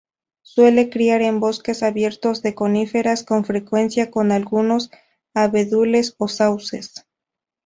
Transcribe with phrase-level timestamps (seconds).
[0.41, 4.89] Suele criar en bosques abiertos de coníferas, con frecuencia con algunos
[5.35, 7.05] abedules o sauces.